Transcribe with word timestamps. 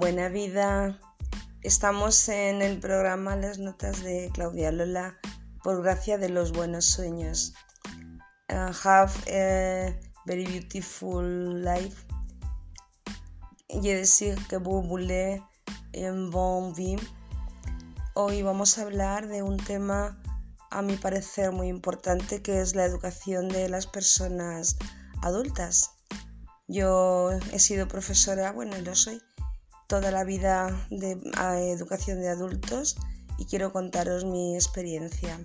Buena 0.00 0.30
vida. 0.30 0.98
Estamos 1.60 2.26
en 2.30 2.62
el 2.62 2.80
programa 2.80 3.36
Las 3.36 3.58
Notas 3.58 4.02
de 4.02 4.30
Claudia 4.32 4.72
Lola 4.72 5.18
por 5.62 5.82
gracia 5.82 6.16
de 6.16 6.30
los 6.30 6.52
buenos 6.52 6.86
sueños. 6.86 7.52
Uh, 8.48 8.72
have 8.82 9.12
a 9.28 9.94
very 10.24 10.46
beautiful 10.46 11.62
life. 11.62 12.06
Y 13.68 13.82
decir 13.82 14.38
que 14.48 14.56
vous 14.56 14.82
voulez 14.82 15.42
un 15.92 16.30
bon 16.30 16.72
vie. 16.74 16.98
Hoy 18.14 18.40
vamos 18.40 18.78
a 18.78 18.84
hablar 18.84 19.28
de 19.28 19.42
un 19.42 19.58
tema 19.58 20.18
a 20.70 20.80
mi 20.80 20.96
parecer 20.96 21.52
muy 21.52 21.68
importante 21.68 22.40
que 22.40 22.62
es 22.62 22.74
la 22.74 22.86
educación 22.86 23.50
de 23.50 23.68
las 23.68 23.86
personas 23.86 24.78
adultas. 25.20 25.90
Yo 26.68 27.32
he 27.52 27.58
sido 27.58 27.86
profesora, 27.86 28.52
bueno, 28.52 28.78
lo 28.78 28.94
soy, 28.94 29.20
toda 29.90 30.12
la 30.12 30.22
vida 30.22 30.86
de 30.88 31.18
educación 31.72 32.20
de 32.20 32.28
adultos 32.28 32.96
y 33.38 33.46
quiero 33.46 33.72
contaros 33.72 34.24
mi 34.24 34.54
experiencia. 34.54 35.36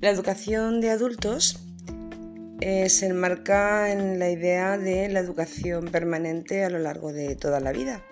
La 0.00 0.10
educación 0.10 0.80
de 0.80 0.90
adultos 0.90 1.65
eh, 2.68 2.88
se 2.88 3.06
enmarca 3.06 3.92
en 3.92 4.18
la 4.18 4.28
idea 4.28 4.76
de 4.76 5.08
la 5.08 5.20
educación 5.20 5.84
permanente 5.84 6.64
a 6.64 6.68
lo 6.68 6.80
largo 6.80 7.12
de 7.12 7.36
toda 7.36 7.60
la 7.60 7.70
vida. 7.70 8.04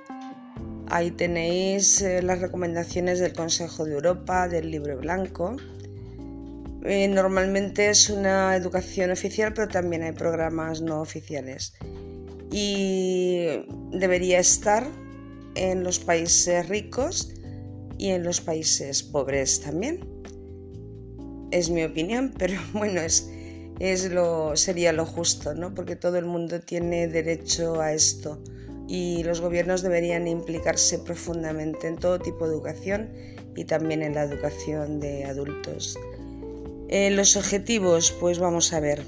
Ahí 0.87 1.11
tenéis 1.11 2.01
eh, 2.03 2.23
las 2.23 2.41
recomendaciones 2.41 3.19
del 3.19 3.33
Consejo 3.33 3.85
de 3.85 3.95
Europa, 3.95 4.47
del 4.47 4.71
Libro 4.71 4.97
Blanco. 4.97 5.57
Eh, 6.85 7.09
normalmente 7.09 7.91
es 7.91 8.09
una 8.09 8.55
educación 8.55 9.11
oficial, 9.11 9.53
pero 9.55 9.67
también 9.67 10.05
hay 10.05 10.13
programas 10.13 10.81
no 10.83 11.01
oficiales. 11.01 11.75
Y 12.53 13.67
debería 13.91 14.39
estar 14.39 14.87
en 15.57 15.83
los 15.83 15.99
países 15.99 16.69
ricos 16.69 17.35
y 17.99 18.11
en 18.11 18.23
los 18.23 18.41
países 18.41 19.03
pobres 19.03 19.63
también 19.63 20.15
es 21.51 21.71
mi 21.71 21.85
opinión, 21.85 22.33
pero 22.39 22.55
bueno, 22.73 23.01
es, 23.01 23.31
es 23.81 24.11
lo, 24.11 24.57
sería 24.57 24.93
lo 24.93 25.05
justo, 25.05 25.55
¿no? 25.55 25.75
Porque 25.75 25.97
todo 25.97 26.19
el 26.19 26.25
mundo 26.25 26.61
tiene 26.61 27.09
derecho 27.09 27.81
a 27.81 27.93
esto 27.93 28.41
y 28.87 29.23
los 29.25 29.41
gobiernos 29.41 29.83
deberían 29.83 30.29
implicarse 30.29 30.99
profundamente 30.99 31.89
en 31.89 31.97
todo 31.97 32.19
tipo 32.19 32.47
de 32.47 32.55
educación 32.55 33.11
y 33.57 33.65
también 33.65 34.03
en 34.03 34.15
la 34.15 34.25
educación 34.25 35.01
de 35.01 35.25
adultos. 35.25 35.99
Eh, 36.89 37.11
los 37.11 37.37
objetivos, 37.37 38.13
pues 38.21 38.39
vamos 38.39 38.73
a 38.73 38.81
ver. 38.81 39.03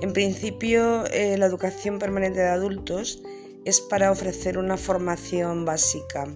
En 0.00 0.12
principio, 0.12 1.04
eh, 1.06 1.36
la 1.36 1.46
educación 1.46 1.98
permanente 1.98 2.40
de 2.40 2.48
adultos 2.48 3.22
es 3.64 3.80
para 3.80 4.10
ofrecer 4.10 4.56
una 4.56 4.78
formación 4.78 5.66
básica 5.66 6.26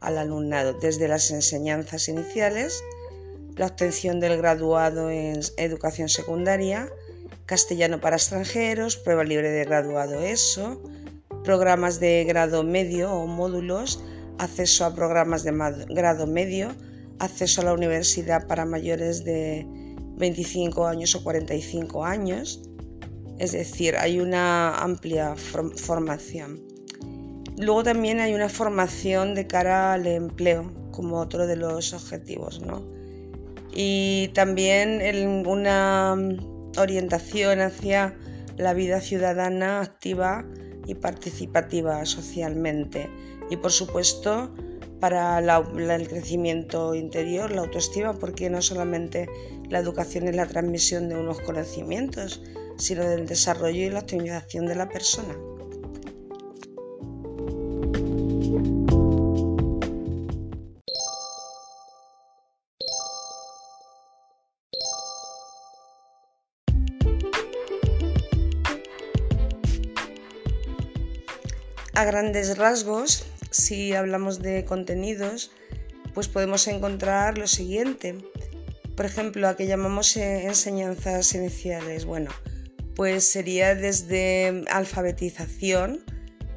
al 0.00 0.18
alumnado, 0.18 0.72
desde 0.80 1.06
las 1.06 1.30
enseñanzas 1.30 2.08
iniciales 2.08 2.82
la 3.56 3.66
obtención 3.66 4.20
del 4.20 4.36
graduado 4.36 5.10
en 5.10 5.40
educación 5.56 6.08
secundaria, 6.08 6.90
castellano 7.46 8.00
para 8.00 8.16
extranjeros, 8.16 8.96
prueba 8.96 9.24
libre 9.24 9.50
de 9.50 9.64
graduado 9.64 10.20
ESO, 10.20 10.82
programas 11.44 12.00
de 12.00 12.24
grado 12.24 12.64
medio 12.64 13.12
o 13.12 13.26
módulos, 13.26 14.02
acceso 14.38 14.84
a 14.84 14.94
programas 14.94 15.44
de 15.44 15.52
grado 15.88 16.26
medio, 16.26 16.74
acceso 17.18 17.60
a 17.62 17.64
la 17.64 17.72
universidad 17.72 18.46
para 18.46 18.64
mayores 18.64 19.24
de 19.24 19.66
25 20.18 20.86
años 20.86 21.14
o 21.14 21.22
45 21.22 22.04
años. 22.04 22.60
Es 23.38 23.52
decir, 23.52 23.96
hay 23.96 24.18
una 24.18 24.76
amplia 24.78 25.34
formación. 25.36 26.60
Luego 27.58 27.84
también 27.84 28.20
hay 28.20 28.34
una 28.34 28.48
formación 28.48 29.34
de 29.34 29.46
cara 29.46 29.94
al 29.94 30.06
empleo 30.06 30.72
como 30.90 31.18
otro 31.20 31.46
de 31.46 31.56
los 31.56 31.92
objetivos, 31.92 32.60
¿no? 32.60 32.96
y 33.76 34.28
también 34.28 35.46
una 35.46 36.16
orientación 36.78 37.60
hacia 37.60 38.16
la 38.56 38.74
vida 38.74 39.00
ciudadana 39.00 39.80
activa 39.80 40.44
y 40.86 40.94
participativa 40.94 42.04
socialmente 42.06 43.10
y 43.50 43.56
por 43.56 43.72
supuesto 43.72 44.54
para 45.00 45.38
el 45.38 46.08
crecimiento 46.08 46.94
interior, 46.94 47.50
la 47.50 47.62
autoestima, 47.62 48.14
porque 48.14 48.48
no 48.48 48.62
solamente 48.62 49.28
la 49.68 49.78
educación 49.78 50.26
es 50.28 50.36
la 50.36 50.46
transmisión 50.46 51.08
de 51.08 51.16
unos 51.16 51.40
conocimientos, 51.40 52.42
sino 52.78 53.04
del 53.04 53.26
desarrollo 53.26 53.82
y 53.82 53.90
la 53.90 54.00
optimización 54.00 54.66
de 54.66 54.74
la 54.74 54.88
persona. 54.88 55.36
A 71.96 72.04
grandes 72.04 72.58
rasgos, 72.58 73.24
si 73.50 73.94
hablamos 73.94 74.42
de 74.42 74.66
contenidos, 74.66 75.50
pues 76.12 76.28
podemos 76.28 76.68
encontrar 76.68 77.38
lo 77.38 77.46
siguiente. 77.46 78.14
Por 78.94 79.06
ejemplo, 79.06 79.48
a 79.48 79.56
que 79.56 79.66
llamamos 79.66 80.14
eh, 80.18 80.44
enseñanzas 80.44 81.34
iniciales. 81.34 82.04
Bueno, 82.04 82.30
pues 82.94 83.26
sería 83.26 83.74
desde 83.74 84.62
alfabetización, 84.70 86.04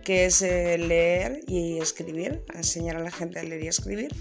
que 0.03 0.25
es 0.25 0.41
eh, 0.41 0.77
leer 0.77 1.39
y 1.47 1.77
escribir, 1.77 2.43
enseñar 2.53 2.97
a 2.97 2.99
la 2.99 3.11
gente 3.11 3.39
a 3.39 3.43
leer 3.43 3.63
y 3.63 3.67
escribir, 3.69 4.13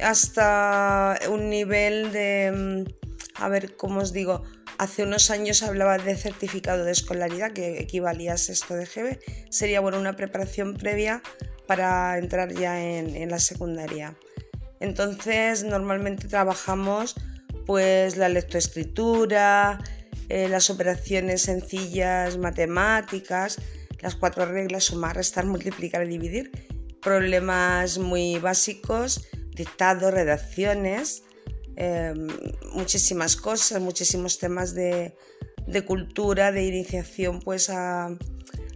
hasta 0.00 1.18
un 1.30 1.48
nivel 1.48 2.12
de, 2.12 2.84
mm, 2.84 3.05
a 3.38 3.48
ver, 3.48 3.76
¿cómo 3.76 4.00
os 4.00 4.12
digo? 4.12 4.42
Hace 4.78 5.02
unos 5.02 5.30
años 5.30 5.62
hablaba 5.62 5.98
de 5.98 6.16
certificado 6.16 6.84
de 6.84 6.92
escolaridad 6.92 7.52
que 7.52 7.80
equivalía 7.80 8.34
a 8.34 8.36
sexto 8.36 8.74
de 8.74 8.86
GB. 8.86 9.18
Sería 9.50 9.80
bueno 9.80 9.98
una 9.98 10.16
preparación 10.16 10.74
previa 10.74 11.22
para 11.66 12.18
entrar 12.18 12.52
ya 12.54 12.80
en, 12.82 13.30
la 13.30 13.38
secundaria. 13.38 14.16
Entonces 14.80 15.64
normalmente 15.64 16.28
trabajamos 16.28 17.14
pues 17.64 18.16
la 18.16 18.28
lectoescritura, 18.28 19.82
eh, 20.28 20.48
las 20.48 20.70
operaciones 20.70 21.42
sencillas 21.42 22.38
matemáticas, 22.38 23.58
las 24.00 24.14
cuatro 24.14 24.46
reglas 24.46 24.84
sumar, 24.84 25.16
restar, 25.16 25.46
multiplicar 25.46 26.04
y 26.04 26.10
dividir, 26.10 26.50
problemas 27.02 27.98
muy 27.98 28.38
básicos, 28.38 29.26
dictados, 29.54 30.12
redacciones, 30.12 31.24
Em, 31.76 32.28
muchísimas 32.72 33.36
cosas, 33.36 33.82
muchísimos 33.82 34.38
temas 34.38 34.74
de, 34.74 35.14
cultura, 35.86 36.50
de 36.50 36.64
iniciación 36.64 37.40
pues 37.40 37.68
a, 37.68 38.08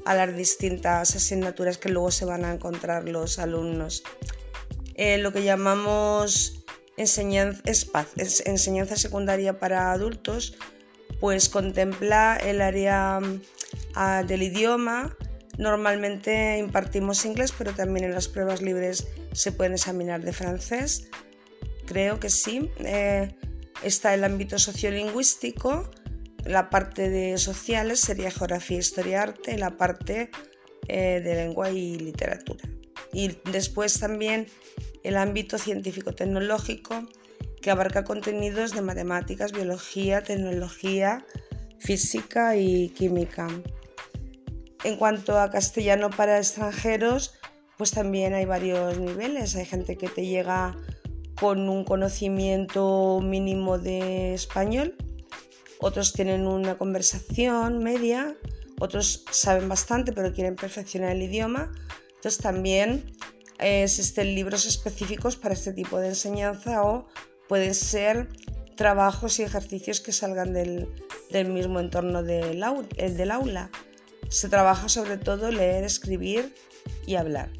las 0.04 0.36
distintas 0.36 1.16
asignaturas 1.16 1.78
que 1.78 1.88
luego 1.88 2.10
se 2.10 2.26
van 2.26 2.44
a 2.44 2.52
encontrar 2.52 3.08
los 3.08 3.38
alumnos. 3.38 4.02
Eh, 4.96 5.16
lo 5.16 5.32
que 5.32 5.42
llamamos 5.42 6.62
enseñanza, 6.98 7.62
enseñanza 8.44 8.96
secundaria 8.96 9.58
para 9.58 9.92
adultos, 9.92 10.58
pues 11.20 11.48
contempla 11.48 12.36
el 12.36 12.60
área 12.60 13.20
ah, 13.94 14.24
del 14.26 14.42
idioma. 14.42 15.16
Normalmente 15.56 16.58
impartimos 16.58 17.24
inglés, 17.24 17.54
pero 17.56 17.72
también 17.72 18.04
en 18.04 18.14
las 18.14 18.28
pruebas 18.28 18.60
libres 18.60 19.06
se 19.32 19.52
pueden 19.52 19.72
examinar 19.72 20.22
de 20.22 20.32
francés 20.32 21.08
creo 21.90 22.20
que 22.20 22.30
sí. 22.30 22.70
Eh, 22.78 23.34
está 23.82 24.14
el 24.14 24.22
ámbito 24.22 24.60
sociolingüístico, 24.60 25.90
la 26.44 26.70
parte 26.70 27.10
de 27.10 27.36
sociales 27.36 27.98
sería 27.98 28.30
geografía, 28.30 28.78
historia, 28.78 29.22
arte, 29.22 29.58
la 29.58 29.76
parte 29.76 30.30
eh, 30.86 31.20
de 31.20 31.34
lengua 31.34 31.70
y 31.70 31.98
literatura. 31.98 32.64
Y 33.12 33.36
después 33.50 33.98
también 33.98 34.46
el 35.02 35.16
ámbito 35.16 35.58
científico-tecnológico, 35.58 37.08
que 37.60 37.72
abarca 37.72 38.04
contenidos 38.04 38.72
de 38.72 38.82
matemáticas, 38.82 39.50
biología, 39.50 40.22
tecnología, 40.22 41.26
física 41.80 42.54
y 42.54 42.90
química. 42.90 43.48
En 44.84 44.96
cuanto 44.96 45.40
a 45.40 45.50
castellano 45.50 46.08
para 46.08 46.38
extranjeros, 46.38 47.34
pues 47.76 47.90
también 47.90 48.32
hay 48.32 48.44
varios 48.44 48.96
niveles. 48.98 49.56
Hay 49.56 49.66
gente 49.66 49.96
que 49.96 50.08
te 50.08 50.24
llega 50.24 50.76
con 51.40 51.68
un 51.68 51.84
conocimiento 51.84 53.20
mínimo 53.22 53.78
de 53.78 54.34
español 54.34 54.94
otros 55.82 56.12
tienen 56.12 56.46
una 56.46 56.76
conversación 56.76 57.78
media, 57.78 58.36
otros 58.78 59.24
saben 59.30 59.68
bastante 59.68 60.12
pero 60.12 60.32
quieren 60.32 60.54
perfeccionar 60.54 61.12
el 61.12 61.22
idioma. 61.22 61.72
Entonces 62.16 62.38
también 62.38 63.16
eh, 63.58 63.84
existen 63.84 64.34
libros 64.34 64.66
específicos 64.66 65.36
para 65.36 65.54
este 65.54 65.72
tipo 65.72 65.98
de 65.98 66.08
enseñanza 66.08 66.82
o 66.82 67.08
pueden 67.48 67.74
ser 67.74 68.28
trabajos 68.76 69.38
y 69.38 69.42
ejercicios 69.42 70.00
que 70.00 70.12
salgan 70.12 70.52
del, 70.52 70.86
mismo 71.48 71.80
entorno 71.80 72.22
del, 72.22 72.62
del 72.96 73.30
aula. 73.30 73.70
Se 74.28 74.50
trabaja 74.50 74.90
sobre 74.90 75.16
todo 75.16 75.50
leer, 75.50 75.84
escribir 75.84 76.54
y 77.06 77.14
hablar. 77.14 77.50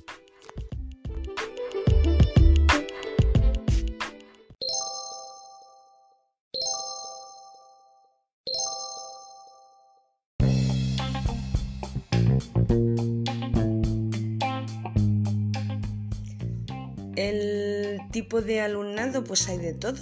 El 17.21 18.01
tipo 18.13 18.41
de 18.41 18.63
alumnado, 18.63 19.23
pues 19.23 19.47
hay 19.47 19.59
de 19.59 19.75
todo. 19.75 20.01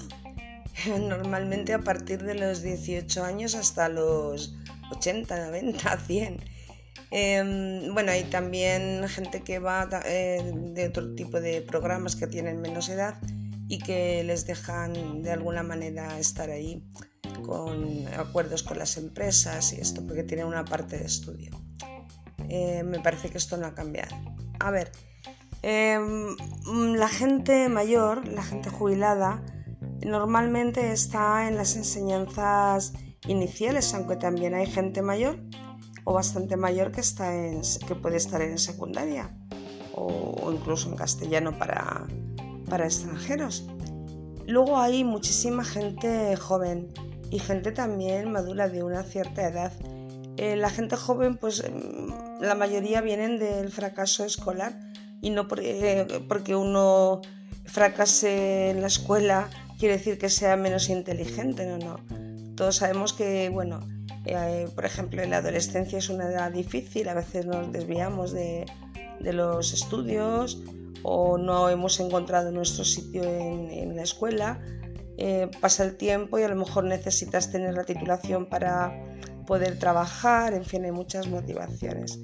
Normalmente 1.00 1.75
a 1.75 1.81
partir 1.81 2.23
de 2.23 2.37
los 2.37 2.62
18 2.62 3.25
años 3.25 3.56
hasta 3.56 3.88
los 3.88 4.55
80, 4.93 5.47
90, 5.47 5.99
100. 5.99 7.93
bueno, 7.93 8.12
hay 8.12 8.23
también 8.31 9.05
gente 9.09 9.43
que 9.43 9.59
va 9.59 9.88
eh, 10.05 10.53
de 10.55 10.87
otro 10.87 11.12
tipo 11.17 11.41
de 11.41 11.61
programas 11.61 12.15
que 12.15 12.29
tienen 12.29 12.61
menos 12.61 12.88
edad 12.88 13.21
y 13.67 13.79
que 13.79 14.23
les 14.23 14.47
dejan 14.47 15.23
de 15.23 15.32
alguna 15.32 15.64
manera 15.64 16.21
estar 16.21 16.50
ahí 16.50 16.85
con 17.44 18.06
acuerdos 18.17 18.62
con 18.62 18.79
las 18.79 18.97
empresas 18.97 19.73
y 19.73 19.81
esto, 19.81 20.06
porque 20.06 20.23
tienen 20.23 20.47
una 20.47 20.64
parte 20.64 20.97
de 20.97 21.06
estudio. 21.06 21.50
Eh, 22.49 22.85
me 22.85 23.00
parece 23.00 23.29
que 23.29 23.38
esto 23.38 23.56
no 23.56 23.67
ha 23.67 23.75
cambiado. 23.75 24.14
A 24.61 24.71
ver, 24.71 24.93
Em, 25.63 26.37
la 26.95 27.09
gente 27.09 27.69
mayor, 27.69 28.27
la 28.29 28.43
gente 28.43 28.71
jubilada, 28.71 29.43
normalmente 30.05 30.93
está 30.93 31.49
en 31.49 31.57
las 31.57 31.77
enseñanzas 31.77 32.93
iniciales, 33.27 33.93
aunque 33.95 34.17
también 34.17 34.55
hay 34.55 34.67
gente 34.67 35.03
mayor 35.03 35.41
o 36.05 36.13
bastante 36.13 36.57
mayor 36.57 36.93
que, 36.93 37.01
está 37.01 37.33
que 37.87 37.95
puede 37.95 38.17
estar 38.17 38.41
en 38.41 38.59
secundaria 38.59 39.37
o, 39.95 40.51
incluso 40.53 40.89
en 40.89 40.97
castellano 40.97 41.59
para, 41.59 42.07
para 42.69 42.85
extranjeros. 42.85 43.69
Luego 44.47 44.79
hay 44.79 45.05
muchísima 45.05 45.65
gente 45.65 46.37
joven 46.37 46.93
y 47.31 47.41
gente 47.41 47.73
también 47.73 48.33
madura 48.33 48.69
de 48.69 48.83
una 48.83 49.03
cierta 49.03 49.47
edad. 49.47 49.73
Eh, 50.37 50.57
la 50.57 50.71
gente 50.71 50.97
joven, 50.97 51.37
pues 51.37 51.65
em, 51.65 52.09
la 52.41 52.55
mayoría 52.55 53.01
vienen 53.01 53.39
del 53.39 53.71
fracaso 53.71 54.25
escolar 54.25 54.79
y 55.20 55.31
no 55.31 55.49
porque, 55.49 56.55
uno 56.55 57.20
fracase 57.65 58.70
en 58.70 58.81
la 58.81 58.87
escuela 58.87 59.50
quiere 59.79 59.99
decir 59.99 60.19
que 60.19 60.29
sea 60.29 60.56
menos 60.56 60.88
inteligente, 60.88 61.67
no, 61.67 61.79
no. 61.79 62.00
Todos 62.56 62.76
sabemos 62.76 63.12
que, 63.12 63.49
bueno, 63.50 63.81
eh, 64.25 64.69
por 64.75 64.85
ejemplo, 64.85 65.23
en 65.23 65.31
la 65.31 65.38
adolescencia 65.38 65.99
es 65.99 66.09
una 66.09 66.26
edad 66.26 66.50
difícil, 66.50 67.09
a 67.09 67.15
veces 67.15 67.47
nos 67.47 67.73
desviamos 67.73 68.32
de, 68.32 68.67
los 69.20 69.73
estudios 69.73 70.62
o 71.03 71.38
no 71.38 71.69
hemos 71.69 71.99
encontrado 72.00 72.53
nuestro 72.53 72.85
sitio 72.85 73.23
en, 73.23 73.97
la 73.97 74.03
escuela. 74.03 74.61
Eh, 75.17 75.50
pasa 75.61 75.85
el 75.85 75.97
tiempo 75.97 76.38
y 76.38 76.43
a 76.44 76.49
lo 76.49 76.55
mejor 76.55 76.85
necesitas 76.85 77.50
tener 77.50 77.75
la 77.75 77.85
titulación 77.85 78.47
para 78.47 78.93
poder 79.47 79.79
trabajar, 79.79 80.55
en 80.55 80.64
fin, 80.64 80.85
hay 80.85 80.93
muchas 80.93 81.26
motivaciones. 81.26 82.21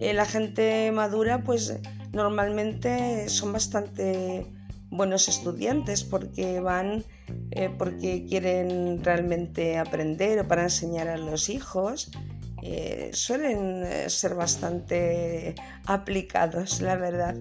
Eh, 0.00 0.12
la 0.12 0.26
gente 0.26 0.90
madura, 0.92 1.42
pues 1.44 1.78
normalmente 2.16 3.28
son 3.28 3.52
bastante 3.52 4.46
buenos 4.90 5.28
estudiantes 5.28 6.02
porque 6.02 6.60
van 6.60 7.04
eh, 7.50 7.70
porque 7.76 8.24
quieren 8.26 9.02
realmente 9.04 9.78
aprender 9.78 10.38
o 10.40 10.48
para 10.48 10.64
enseñar 10.64 11.08
a 11.08 11.16
los 11.16 11.48
hijos. 11.48 12.10
Eh, 12.62 13.10
suelen 13.12 13.84
eh, 13.84 14.10
ser 14.10 14.34
bastante 14.34 15.54
aplicados, 15.86 16.80
la 16.80 16.96
verdad. 16.96 17.36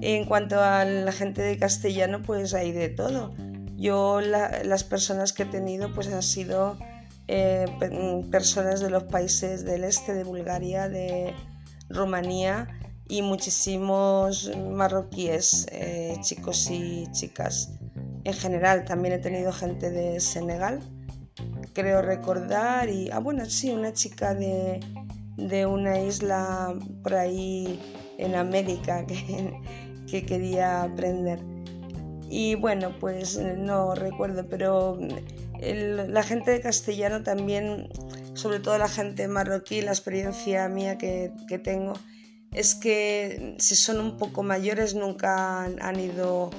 En 0.00 0.24
cuanto 0.24 0.60
a 0.62 0.84
la 0.84 1.12
gente 1.12 1.42
de 1.42 1.58
castellano, 1.58 2.22
pues 2.22 2.54
hay 2.54 2.72
de 2.72 2.88
todo. 2.88 3.34
Yo 3.76 4.20
las 4.20 4.84
personas 4.84 5.32
que 5.32 5.44
he 5.44 5.46
tenido 5.46 5.92
pues 5.92 6.08
han 6.08 6.22
sido 6.22 6.78
personas 8.30 8.80
de 8.80 8.90
los 8.90 9.04
países 9.04 9.64
del 9.64 9.84
este, 9.84 10.14
de 10.14 10.24
Bulgaria, 10.24 10.88
de 10.88 11.34
Rumanía, 11.90 12.68
y 13.08 13.22
muchísimos 13.22 14.50
marroquíes, 14.70 15.66
eh, 15.72 16.16
chicos 16.20 16.70
y 16.70 17.06
chicas. 17.12 17.70
En 18.24 18.34
general 18.34 18.84
también 18.84 19.14
he 19.14 19.18
tenido 19.18 19.52
gente 19.52 19.90
de 19.90 20.20
Senegal, 20.20 20.80
creo 21.72 22.02
recordar, 22.02 22.88
y, 22.90 23.10
ah 23.10 23.18
bueno, 23.18 23.46
sí, 23.46 23.70
una 23.70 23.92
chica 23.92 24.34
de, 24.34 24.80
una 25.66 26.00
isla 26.00 26.74
por 27.02 27.14
ahí 27.14 27.80
en 28.18 28.34
América 28.34 29.06
que, 29.06 29.54
que 30.10 30.26
quería 30.26 30.82
aprender. 30.82 31.40
Y 32.30 32.56
bueno, 32.56 32.94
pues 33.00 33.38
no 33.38 33.94
recuerdo, 33.94 34.46
pero 34.48 34.98
la 35.60 36.22
gente 36.22 36.50
de 36.50 36.60
castellano 36.60 37.22
también, 37.22 37.88
sobre 38.34 38.60
todo 38.60 38.76
la 38.76 38.88
gente 38.88 39.26
marroquí, 39.28 39.80
la 39.80 39.92
experiencia 39.92 40.68
mía 40.68 40.98
que, 40.98 41.32
que 41.48 41.58
tengo, 41.58 41.94
es 42.52 42.74
que 42.74 43.56
si 43.58 43.76
son 43.76 44.00
un 44.00 44.16
poco 44.16 44.42
mayores 44.42 44.94
nunca 44.94 45.64
han, 45.64 46.00
ido 46.00 46.50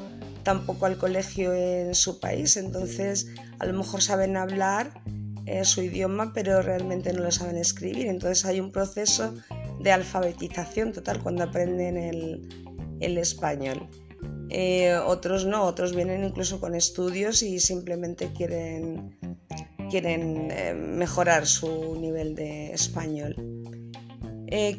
tampoco 0.43 0.85
al 0.85 0.97
colegio 0.97 1.53
en 1.53 1.95
su 1.95 2.19
país, 2.19 2.57
entonces 2.57 3.27
a 3.59 3.65
lo 3.65 3.73
mejor 3.73 4.01
saben 4.01 4.37
hablar 4.37 5.01
eh, 5.45 5.65
su 5.65 5.81
idioma 5.81 6.31
pero 6.33 6.61
realmente 6.61 7.11
no 7.11 7.23
lo 7.23 7.31
saben 7.31 7.57
escribir, 7.57 8.07
entonces 8.07 8.45
hay 8.45 8.59
un 8.59 8.71
proceso 8.71 9.33
de 9.81 9.91
alfabetización 9.91 10.93
total 10.93 11.21
cuando 11.23 11.43
aprenden 11.43 11.97
el, 11.97 13.17
español. 13.17 13.87
Eh, 14.49 14.95
otros 15.05 15.45
no, 15.45 15.63
otros 15.63 15.95
vienen 15.95 16.23
incluso 16.23 16.59
con 16.59 16.75
estudios 16.75 17.41
y 17.43 17.59
simplemente 17.59 18.31
quieren, 18.33 19.17
quieren 19.89 20.51
eh, 20.51 20.73
mejorar 20.73 21.45
su 21.47 21.95
nivel 21.99 22.35
de 22.35 22.73
español. 22.73 23.35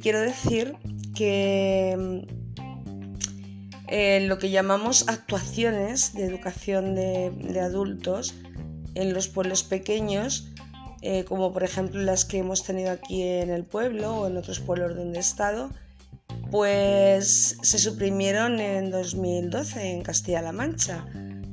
quiero 0.02 0.20
decir 0.20 0.76
que 1.14 2.26
eh, 3.92 4.20
lo 4.28 4.38
que 4.38 4.50
llamamos 4.50 5.08
actuaciones 5.08 6.14
de 6.14 6.24
educación 6.24 6.94
de, 6.94 7.60
adultos 7.60 8.34
en 8.94 9.12
los 9.12 9.26
pueblos 9.26 9.64
pequeños, 9.64 10.52
eh, 11.02 11.24
como 11.24 11.52
por 11.52 11.64
ejemplo 11.64 12.00
las 12.00 12.24
que 12.24 12.38
hemos 12.38 12.62
tenido 12.62 12.92
aquí 12.92 13.22
en 13.22 13.50
el 13.50 13.64
pueblo 13.64 14.14
o 14.16 14.26
en 14.28 14.36
otros 14.36 14.60
pueblos 14.60 14.94
donde 14.94 15.18
he 15.18 15.20
estado, 15.20 15.70
pues 16.52 17.56
se 17.62 17.78
suprimieron 17.78 18.60
en 18.60 18.92
2012 18.92 19.90
en 19.90 20.02
Castilla-La 20.02 20.52
Mancha. 20.52 21.04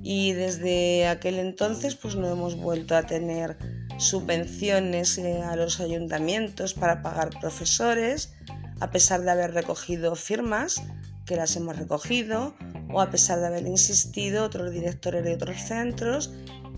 Y 0.03 0.33
desde 0.33 1.07
aquel 1.07 1.39
entonces 1.39 1.95
pues 1.95 2.15
no 2.15 2.27
hemos 2.31 2.55
vuelto 2.55 2.95
a 2.95 3.03
tener 3.03 3.57
subvenciones 3.97 5.17
eh, 5.17 5.41
a 5.41 5.55
los 5.55 5.79
ayuntamientos 5.79 6.75
para 6.75 7.01
pagar 7.01 7.31
profesores 7.41 8.36
a 8.79 8.91
pesar 8.91 9.21
de 9.21 9.31
haber 9.31 9.53
recogido 9.53 10.15
firmas, 10.15 10.81
que 11.25 11.35
las 11.35 11.55
hemos 11.55 11.77
recogido, 11.77 12.55
o 12.89 13.01
a 13.01 13.09
pesar 13.09 13.39
de 13.39 13.47
haber 13.47 13.67
insistido 13.67 14.45
otros 14.45 14.71
directores 14.71 15.23
de 15.23 15.35
otros 15.35 15.57
centros 15.57 16.31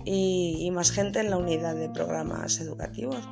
y, 0.05 0.69
más 0.71 0.91
gente 0.91 1.19
en 1.19 1.29
la 1.29 1.37
unidad 1.37 1.75
de 1.75 1.89
programas 1.89 2.59
educativos 2.59 3.27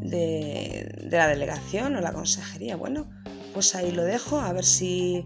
de, 0.00 1.08
la 1.10 1.28
delegación 1.28 1.96
o 1.96 2.00
la 2.00 2.12
consejería. 2.12 2.76
Bueno, 2.76 3.10
pues 3.52 3.74
ahí 3.74 3.92
lo 3.92 4.04
dejo, 4.04 4.38
a 4.38 4.52
ver 4.52 4.64
si 4.64 5.24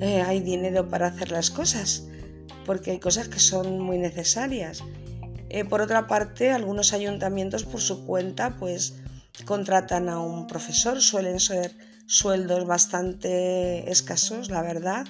eh, 0.00 0.22
hay 0.22 0.40
dinero 0.40 0.88
para 0.88 1.08
hacer 1.08 1.30
las 1.30 1.50
cosas, 1.50 2.06
porque 2.64 2.92
hay 2.92 2.98
cosas 2.98 3.28
que 3.28 3.40
son 3.40 3.80
muy 3.80 3.98
necesarias. 3.98 4.82
Eh, 5.50 5.64
por 5.64 5.82
otra 5.82 6.06
parte, 6.06 6.50
algunos 6.50 6.94
ayuntamientos 6.94 7.64
por 7.64 7.80
su 7.80 8.06
cuenta 8.06 8.56
pues 8.58 8.94
contratan 9.44 10.08
a 10.08 10.18
un 10.20 10.46
profesor, 10.46 11.00
suelen 11.02 11.40
ser 11.40 11.74
sueldos 12.06 12.66
bastante 12.66 13.90
escasos, 13.90 14.50
la 14.50 14.62
verdad. 14.62 15.06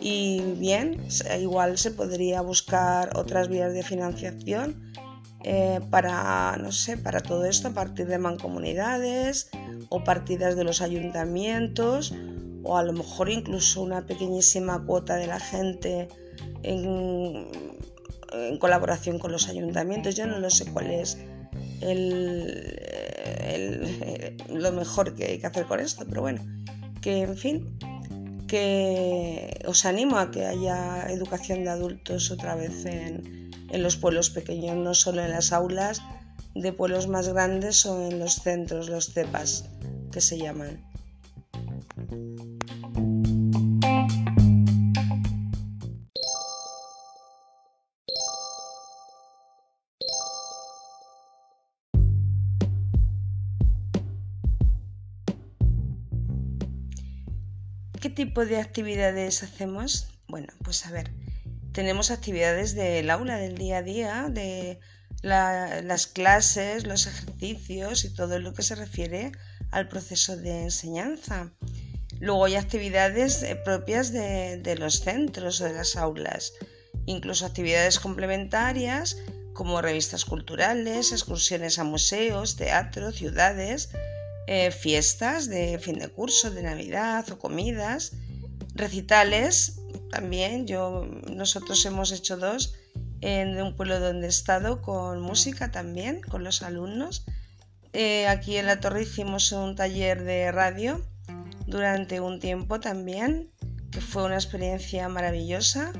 Y 0.00 0.40
bien, 0.56 1.02
igual 1.38 1.76
se 1.76 1.90
podría 1.90 2.40
buscar 2.40 3.16
otras 3.16 3.48
vías 3.48 3.72
de 3.74 3.82
financiación 3.82 4.92
eh, 5.44 5.80
para, 5.90 6.56
no 6.56 6.72
sé, 6.72 6.96
para 6.96 7.20
todo 7.20 7.44
esto 7.44 7.68
a 7.68 7.72
partir 7.72 8.06
de 8.06 8.18
mancomunidades 8.18 9.50
o 9.88 10.02
partidas 10.04 10.56
de 10.56 10.64
los 10.64 10.80
ayuntamientos 10.80 12.14
o 12.62 12.76
a 12.76 12.82
lo 12.82 12.92
mejor 12.92 13.30
incluso 13.30 13.82
una 13.82 14.06
pequeñísima 14.06 14.84
cuota 14.84 15.16
de 15.16 15.26
la 15.26 15.40
gente 15.40 16.08
en, 16.62 17.48
en 18.32 18.58
colaboración 18.58 19.18
con 19.18 19.32
los 19.32 19.48
ayuntamientos. 19.48 20.14
Yo 20.14 20.26
no 20.26 20.38
lo 20.38 20.50
sé 20.50 20.70
cuál 20.72 20.90
es 20.90 21.18
lo 24.48 24.72
mejor 24.72 25.14
que 25.14 25.24
hay 25.26 25.38
que 25.38 25.46
hacer 25.46 25.66
con 25.66 25.80
esto, 25.80 26.04
pero 26.08 26.22
bueno, 26.22 26.40
que 27.00 27.22
en 27.22 27.36
fin, 27.36 27.78
que 28.46 29.62
os 29.66 29.84
animo 29.84 30.18
a 30.18 30.30
que 30.30 30.46
haya 30.46 31.10
educación 31.10 31.64
de 31.64 31.70
adultos 31.70 32.30
otra 32.30 32.54
vez 32.54 32.84
en, 32.84 33.50
en 33.70 33.82
los 33.82 33.96
pueblos 33.96 34.30
pequeños, 34.30 34.76
no 34.76 34.94
solo 34.94 35.22
en 35.22 35.30
las 35.30 35.52
aulas 35.52 36.02
de 36.54 36.72
pueblos 36.72 37.06
más 37.08 37.28
grandes 37.28 37.86
o 37.86 38.08
en 38.08 38.18
los 38.18 38.34
centros, 38.34 38.88
los 38.88 39.12
cepas 39.12 39.64
que 40.10 40.20
se 40.20 40.38
llaman. 40.38 40.84
¿Qué 58.00 58.08
tipo 58.08 58.46
de 58.46 58.58
actividades 58.58 59.42
hacemos? 59.42 60.08
Bueno, 60.26 60.48
pues 60.64 60.86
a 60.86 60.90
ver, 60.90 61.10
tenemos 61.72 62.10
actividades 62.10 62.74
del 62.74 63.10
aula, 63.10 63.36
del 63.36 63.58
día 63.58 63.78
a 63.78 63.82
día, 63.82 64.28
de 64.30 64.80
las 65.22 66.06
clases, 66.06 66.86
los 66.86 67.06
ejercicios 67.06 68.06
y 68.06 68.14
todo 68.14 68.38
lo 68.38 68.54
que 68.54 68.62
se 68.62 68.74
refiere 68.74 69.32
al 69.70 69.88
proceso 69.88 70.38
de 70.38 70.62
enseñanza. 70.62 71.52
Luego 72.20 72.46
hay 72.46 72.56
actividades 72.56 73.42
eh, 73.42 73.54
propias 73.54 74.12
de, 74.12 74.76
los 74.78 75.00
centros 75.00 75.60
o 75.60 75.64
de 75.64 75.74
las 75.74 75.96
aulas, 75.96 76.54
incluso 77.04 77.44
actividades 77.44 77.98
complementarias 77.98 79.18
como 79.52 79.82
revistas 79.82 80.24
culturales, 80.24 81.12
excursiones 81.12 81.78
a 81.78 81.84
museos, 81.84 82.56
teatro, 82.56 83.12
ciudades, 83.12 83.90
eh, 84.52 84.72
fiestas 84.72 85.48
de 85.48 85.78
fin 85.78 86.00
de 86.00 86.08
curso, 86.08 86.50
de 86.50 86.64
Navidad 86.64 87.24
o 87.30 87.38
comidas, 87.38 88.14
recitales 88.74 89.78
también. 90.10 90.66
Yo, 90.66 91.06
nosotros 91.30 91.86
hemos 91.86 92.10
hecho 92.10 92.36
dos 92.36 92.74
en 93.20 93.62
un 93.62 93.76
pueblo 93.76 94.00
donde 94.00 94.26
he 94.26 94.28
estado 94.28 94.82
con 94.82 95.20
música 95.20 95.70
también, 95.70 96.20
con 96.20 96.42
los 96.42 96.62
alumnos. 96.62 97.24
Eh, 97.92 98.26
aquí 98.26 98.56
en 98.56 98.66
la 98.66 98.80
torre 98.80 99.02
hicimos 99.02 99.52
un 99.52 99.76
taller 99.76 100.24
de 100.24 100.50
radio 100.50 101.00
durante 101.68 102.18
un 102.18 102.40
tiempo 102.40 102.80
también, 102.80 103.52
que 103.92 104.00
fue 104.00 104.24
una 104.24 104.34
experiencia 104.34 105.08
maravillosa. 105.08 105.92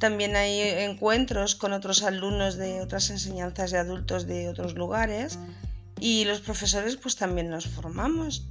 También 0.00 0.34
hay 0.34 0.60
encuentros 0.60 1.54
con 1.54 1.72
otros 1.72 2.02
alumnos 2.02 2.56
de 2.56 2.80
otras 2.80 3.10
enseñanzas 3.10 3.70
de 3.70 3.78
adultos 3.78 4.26
de 4.26 4.48
otros 4.48 4.74
lugares 4.74 5.38
y 6.00 6.24
los 6.24 6.40
profesores 6.40 6.96
pues 6.96 7.16
también 7.16 7.50
nos 7.50 7.66
formamos 7.66 8.48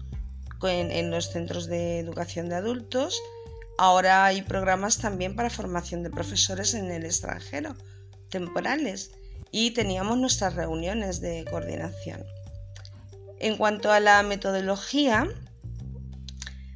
en, 0.64 1.12
los 1.12 1.32
centros 1.32 1.68
de 1.68 2.00
educación 2.00 2.50
de 2.50 2.56
adultos. 2.56 3.22
Ahora 3.78 4.26
hay 4.26 4.42
programas 4.42 4.98
también 4.98 5.36
para 5.36 5.50
formación 5.50 6.04
de 6.04 6.10
profesores 6.10 6.74
en 6.74 6.92
el 6.92 7.06
extranjero 7.06 7.76
temporales 8.30 9.12
y 9.52 9.72
teníamos 9.72 10.18
nuestras 10.18 10.56
reuniones 10.56 11.22
de 11.22 11.46
coordinación. 11.50 12.24
En 13.40 13.58
cuanto 13.58 13.92
a 13.92 14.00
la 14.00 14.24
metodología, 14.24 15.28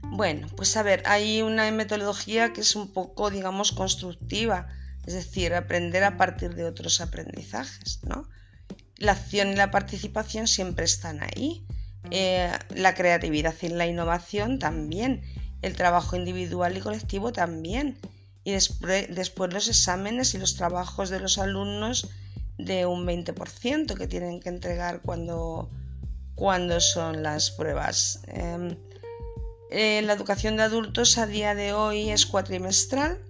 bueno, 0.03 0.47
pues 0.55 0.75
a 0.77 0.83
ver, 0.83 1.03
hay 1.05 1.41
una 1.41 1.69
metodología 1.71 2.53
que 2.53 2.61
es 2.61 2.75
un 2.75 2.93
poco, 2.93 3.29
digamos, 3.29 3.71
constructiva, 3.71 4.67
es 5.05 5.13
decir, 5.13 5.53
aprender 5.53 6.03
a 6.03 6.17
partir 6.17 6.53
de 6.55 6.65
otros 6.65 7.01
aprendizajes, 7.01 8.01
¿no? 8.03 8.27
La 8.99 9.13
acción 9.13 9.51
y 9.51 9.55
la 9.55 9.71
participación 9.71 10.47
siempre 10.47 10.85
están 10.85 11.21
ahí, 11.23 11.65
eh, 12.11 12.51
la 12.69 12.93
creatividad 12.95 13.55
y 13.61 13.69
la 13.69 13.87
innovación 13.87 14.59
también, 14.59 15.21
el 15.61 15.75
trabajo 15.75 16.15
individual 16.15 16.77
y 16.77 16.81
colectivo 16.81 17.31
también, 17.31 17.97
y 18.43 18.51
después, 18.51 19.53
los 19.53 19.67
exámenes 19.67 20.33
y 20.33 20.37
los 20.37 20.55
trabajos 20.55 21.09
de 21.09 21.19
los 21.19 21.37
alumnos 21.37 22.09
de 22.57 22.85
un 22.85 23.05
20% 23.05 23.95
que 23.95 24.07
tienen 24.07 24.39
que 24.39 24.49
entregar 24.49 25.01
cuando, 25.01 25.69
cuando 26.35 26.79
son 26.79 27.23
las 27.23 27.51
pruebas. 27.51 28.21
Em, 28.27 28.75
eh, 29.71 30.01
la 30.01 30.13
educación 30.13 30.57
de 30.57 30.63
adultos 30.63 31.17
a 31.17 31.25
día 31.25 31.55
de 31.55 31.73
hoy 31.73 32.09
es 32.09 32.25
cuatrimestral. 32.25 33.21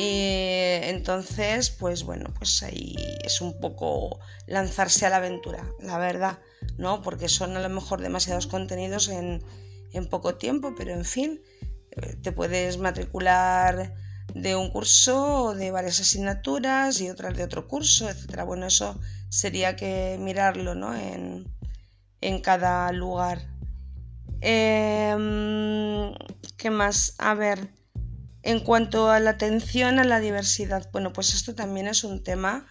Entonces, 0.00 1.70
pues 1.70 2.04
bueno, 2.04 2.32
pues 2.36 2.62
ahí 2.62 2.94
es 3.24 3.40
un 3.40 3.58
poco 3.60 4.20
lanzarse 4.46 5.06
a 5.06 5.10
la 5.10 5.16
aventura, 5.16 5.64
la 5.80 5.98
verdad, 5.98 6.38
¿no? 6.76 7.02
Porque 7.02 7.28
son 7.28 7.56
a 7.56 7.60
lo 7.60 7.68
mejor 7.68 8.00
demasiados 8.00 8.46
contenidos 8.46 9.08
en, 9.08 9.42
en 9.92 10.08
poco 10.08 10.36
tiempo, 10.36 10.74
pero 10.76 10.92
en 10.92 11.04
fin, 11.04 11.40
te 12.22 12.32
puedes 12.32 12.78
matricular 12.78 13.94
de 14.34 14.56
un 14.56 14.70
curso 14.70 15.54
de 15.54 15.70
varias 15.70 16.00
asignaturas 16.00 17.00
y 17.00 17.10
otras 17.10 17.36
de 17.36 17.44
otro 17.44 17.66
curso, 17.66 18.08
etcétera. 18.08 18.44
Bueno, 18.44 18.66
eso 18.66 18.98
sería 19.28 19.76
que 19.76 20.16
mirarlo 20.20 20.74
¿no? 20.74 20.94
en, 20.94 21.46
cada 22.42 22.92
lugar. 22.92 23.48
Em, 24.40 26.12
¿Qué 26.56 26.70
más? 26.70 27.14
A 27.18 27.34
ver, 27.34 27.70
en 28.42 28.60
cuanto 28.60 29.10
a 29.10 29.20
la 29.20 29.30
atención 29.30 29.98
a 29.98 30.04
la 30.04 30.20
diversidad, 30.20 30.88
bueno, 30.92 31.12
pues 31.12 31.34
esto 31.34 31.54
también 31.54 31.88
es 31.88 32.04
un 32.04 32.22
tema 32.22 32.66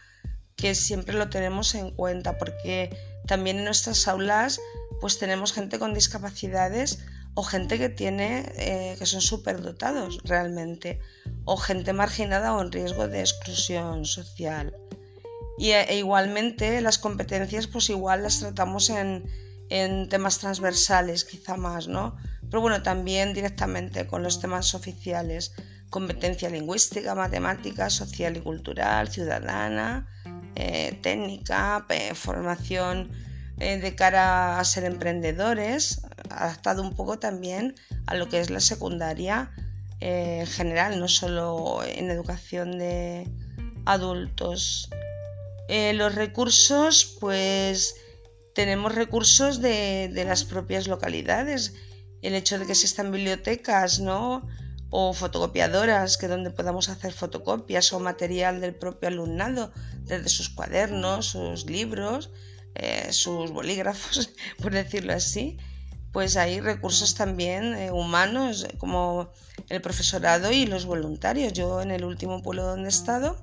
que 0.56 0.76
siempre 0.76 1.16
lo 1.16 1.30
tenemos 1.30 1.76
en 1.76 1.92
cuenta 1.92 2.38
porque 2.38 2.98
también 3.28 3.60
en 3.60 3.66
nuestras 3.66 4.08
aulas 4.08 4.60
pues 5.00 5.20
tenemos 5.20 5.54
gente 5.54 5.78
con 5.78 5.94
discapacidades 5.94 7.00
o 7.36 7.44
gente 7.44 7.78
que 7.78 7.90
tiene 7.90 8.52
eh, 8.58 8.96
que 8.98 9.06
son 9.06 9.22
superdotados 9.22 10.20
realmente 10.24 11.00
o 11.46 11.58
gente 11.58 11.94
marginada 11.94 12.56
o 12.56 12.62
en 12.62 12.72
riesgo 12.72 13.08
de 13.08 13.20
exclusión 13.20 14.06
social. 14.06 14.76
Y 15.60 15.70
e, 15.72 15.82
e 15.84 15.98
igualmente 15.98 16.82
las 16.82 16.98
competencias 16.98 17.68
pues 17.68 17.92
igual 17.92 18.24
las 18.24 18.40
tratamos 18.40 18.90
en, 18.90 19.30
en 19.70 20.10
temas 20.10 20.40
transversales 20.40 21.26
quizá 21.26 21.58
más 21.58 21.88
no 21.88 22.18
pero 22.50 22.62
bueno 22.62 22.82
también 22.82 23.34
directamente 23.34 24.08
con 24.08 24.24
los 24.24 24.40
temas 24.40 24.74
oficiales 24.76 25.54
competencia 25.90 26.50
lingüística 26.50 27.16
matemática 27.16 27.90
social 27.90 28.38
y 28.38 28.42
cultural 28.42 29.10
ciudadana 29.10 30.08
eh, 30.60 30.98
técnica 31.04 31.86
formación 32.16 33.12
eh, 33.60 33.78
de 33.78 33.96
cara 33.96 34.60
a 34.60 34.64
ser 34.64 34.86
emprendedores, 34.86 36.02
adaptado 36.32 36.82
un 36.82 36.96
poco 36.96 37.20
también 37.20 37.76
a 38.08 38.16
lo 38.16 38.28
que 38.28 38.40
es 38.40 38.50
la 38.50 38.60
secundaria 38.60 39.52
eh, 40.00 40.40
en 40.42 40.48
general, 40.48 41.00
no 41.00 41.08
solo 41.08 41.84
en 41.84 42.10
educación 42.10 42.80
de 42.80 43.30
adultos. 43.86 44.90
Los 45.70 46.16
recursos, 46.16 47.18
pues 47.20 47.96
tenemos 48.56 48.96
recursos 48.96 49.62
de, 49.62 50.10
de, 50.12 50.26
las 50.26 50.44
propias 50.44 50.88
localidades. 50.88 51.76
El 52.28 52.36
hecho 52.36 52.60
de 52.60 52.66
que 52.66 52.74
existan 52.74 53.10
bibliotecas, 53.10 54.02
¿no? 54.02 54.46
O 54.90 55.14
fotocopiadoras, 55.14 56.18
que 56.18 56.28
donde 56.28 56.52
podamos 56.52 56.90
hacer 56.90 57.14
fotocopias 57.14 57.94
o 57.94 58.02
material 58.02 58.60
del 58.60 58.76
propio 58.76 59.08
alumnado, 59.08 59.72
desde 60.04 60.28
sus 60.28 60.50
cuadernos, 60.50 61.28
sus 61.28 61.66
libros, 61.68 62.30
eh, 62.76 63.14
sus 63.14 63.52
bolígrafos, 63.52 64.32
por 64.62 64.74
decirlo 64.74 65.14
así, 65.14 65.58
pues 66.12 66.36
hay 66.36 66.60
recursos 66.60 67.16
también 67.16 67.64
eh, 67.76 67.92
humanos 67.92 68.68
como 68.78 69.32
el 69.70 69.82
profesorado 69.82 70.52
y 70.52 70.66
los 70.66 70.86
voluntarios. 70.86 71.54
Yo 71.54 71.82
en 71.82 71.92
el 71.92 72.04
último 72.04 72.42
pueblo 72.42 72.64
donde 72.66 72.90
he 72.90 72.90
estado 72.90 73.42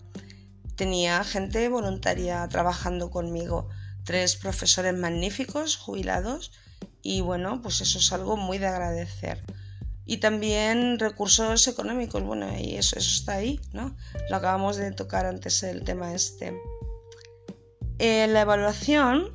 tenía 0.76 1.24
gente 1.24 1.70
voluntaria 1.70 2.46
trabajando 2.48 3.10
conmigo, 3.10 3.66
tres 4.04 4.36
profesores 4.36 4.92
magníficos, 4.92 5.78
jubilados, 5.78 6.52
y 7.04 7.20
bueno, 7.20 7.60
pues 7.60 7.82
eso 7.82 7.98
es 7.98 8.12
algo 8.12 8.38
muy 8.38 8.56
de 8.56 8.66
agradecer. 8.66 9.44
Y 10.06 10.16
también 10.16 10.98
recursos 10.98 11.68
económicos, 11.68 12.22
bueno, 12.22 12.48
y 12.58 12.76
eso, 12.76 12.98
eso 12.98 13.10
está 13.10 13.34
ahí, 13.34 13.60
¿no? 13.72 13.94
Lo 14.30 14.36
acabamos 14.36 14.76
de 14.76 14.90
tocar 14.90 15.26
antes 15.26 15.62
el 15.62 15.84
tema 15.84 16.14
este. 16.14 16.58
En 17.98 18.32
la 18.32 18.40
evaluación 18.40 19.28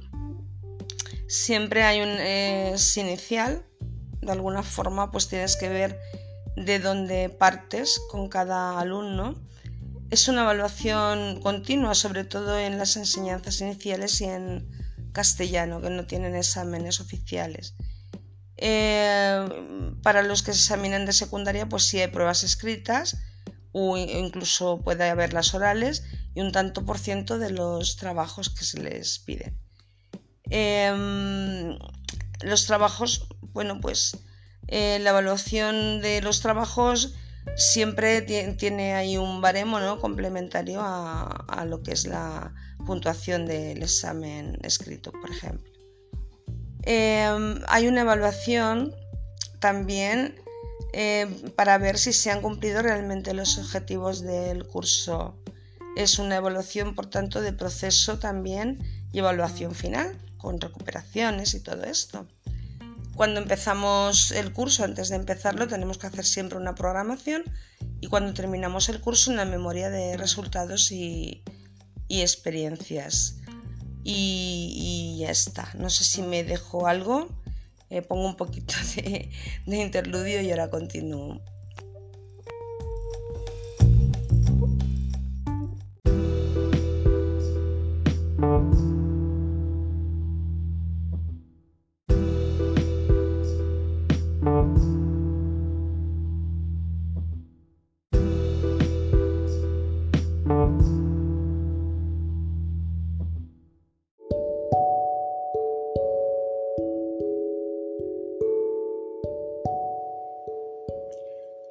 siempre 1.27 1.83
hay 1.83 2.01
un 2.01 2.09
es 2.09 2.97
inicial, 2.97 3.63
de 4.21 4.31
alguna 4.31 4.63
forma 4.63 5.11
pues 5.11 5.27
tienes 5.27 5.55
que 5.55 5.69
ver 5.69 5.99
de 6.55 6.79
dónde 6.79 7.29
partes 7.29 8.01
con 8.09 8.29
cada 8.29 8.79
alumno. 8.79 9.35
Es 10.09 10.27
una 10.27 10.41
evaluación 10.41 11.39
continua, 11.41 11.93
sobre 11.93 12.23
todo 12.23 12.57
en 12.57 12.79
las 12.79 12.97
enseñanzas 12.97 13.61
iniciales 13.61 14.19
y 14.21 14.25
en 14.25 14.78
castellano, 15.11 15.81
que 15.81 15.89
no 15.89 16.05
tienen 16.05 16.35
exámenes 16.35 16.99
oficiales. 16.99 17.75
Eh, 18.57 19.47
para 20.03 20.21
los 20.21 20.43
que 20.43 20.53
se 20.53 20.59
examinan 20.59 21.05
de 21.05 21.13
secundaria, 21.13 21.69
pues 21.69 21.83
sí 21.83 21.99
hay 21.99 22.07
pruebas 22.07 22.43
escritas 22.43 23.17
o 23.71 23.97
incluso 23.97 24.81
puede 24.81 25.09
haber 25.09 25.33
las 25.33 25.53
orales 25.53 26.03
y 26.35 26.41
un 26.41 26.51
tanto 26.51 26.85
por 26.85 26.97
ciento 26.97 27.39
de 27.39 27.51
los 27.51 27.95
trabajos 27.95 28.49
que 28.49 28.65
se 28.65 28.81
les 28.81 29.19
piden. 29.19 29.57
Em, 30.49 31.77
los 32.41 32.65
trabajos, 32.65 33.27
bueno, 33.53 33.79
pues 33.79 34.17
eh, 34.67 34.99
la 35.01 35.11
evaluación 35.11 36.01
de 36.01 36.21
los 36.21 36.41
trabajos 36.41 37.13
siempre 37.55 38.21
tiene 38.21 38.93
ahí 38.93 39.17
un 39.17 39.41
baremo 39.41 39.79
¿no? 39.79 39.99
complementario 39.99 40.79
a, 40.81 41.65
lo 41.67 41.81
que 41.83 41.91
es 41.91 42.05
la 42.05 42.53
puntuación 42.85 43.45
del 43.45 43.83
examen 43.83 44.57
escrito, 44.63 45.11
por 45.11 45.29
ejemplo. 45.29 45.69
Em, 46.83 47.59
hay 47.67 47.87
una 47.87 48.01
evaluación 48.01 48.95
también 49.59 50.35
eh, 50.93 51.27
para 51.55 51.77
ver 51.77 51.97
si 51.97 52.13
se 52.13 52.31
han 52.31 52.41
cumplido 52.41 52.81
realmente 52.81 53.33
los 53.33 53.57
objetivos 53.57 54.21
del 54.21 54.65
curso. 54.65 55.37
Es 55.95 56.17
una 56.19 56.37
evaluación, 56.37 56.95
por 56.95 57.09
tanto, 57.09 57.41
de 57.41 57.53
proceso 57.53 58.19
también 58.19 58.79
y 59.11 59.19
evaluación 59.19 59.75
final, 59.75 60.17
con 60.37 60.61
recuperaciones 60.61 61.53
y 61.53 61.59
todo 61.61 61.83
esto. 61.83 62.27
Cuando 63.19 63.41
empezamos 63.41 64.31
el 64.31 64.53
curso, 64.53 64.85
antes 64.85 65.09
de 65.09 65.17
empezarlo, 65.17 65.67
tenemos 65.67 65.97
que 65.97 66.07
hacer 66.07 66.23
siempre 66.23 66.57
una 66.57 66.73
programación 66.73 67.43
y 67.99 68.07
cuando 68.07 68.33
terminamos 68.33 68.87
el 68.87 69.01
curso 69.01 69.29
una 69.29 69.43
memoria 69.43 69.89
de 69.89 70.15
resultados 70.15 70.89
y, 70.93 71.43
experiencias. 72.07 73.35
Y, 74.05 75.17
ya 75.19 75.31
está. 75.31 75.69
No 75.77 75.89
sé 75.89 76.05
si 76.05 76.21
me 76.21 76.45
dejo 76.45 76.87
algo. 76.87 77.27
Eh, 77.89 78.01
pongo 78.01 78.25
un 78.25 78.37
poquito 78.37 78.73
de, 78.95 79.29
de 79.65 79.77
interludio 79.77 80.41
y 80.41 80.51
ahora 80.51 80.69
continúo. 80.69 81.41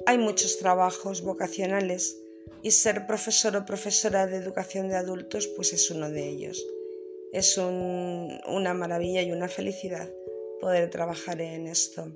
Hay 0.09 0.17
muchos 0.17 0.57
trabajos 0.57 1.21
vocacionales 1.21 2.17
y 2.63 2.71
ser 2.71 3.05
profesor 3.05 3.55
o 3.55 3.63
profesora 3.63 4.25
de 4.25 4.37
educación 4.37 4.89
de 4.89 4.95
adultos 4.95 5.45
pues 5.55 5.71
es 5.71 5.91
uno 5.91 6.09
de 6.09 6.27
ellos. 6.27 6.65
Es 7.31 7.59
una 7.59 8.73
maravilla 8.73 9.21
y 9.21 9.31
una 9.31 9.47
felicidad 9.47 10.09
poder 10.59 10.89
trabajar 10.89 11.39
en 11.41 11.67
esto. 11.67 12.11